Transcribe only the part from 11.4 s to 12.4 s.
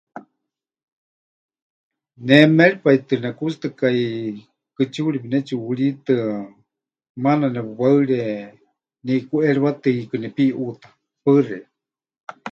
xeikɨ́a.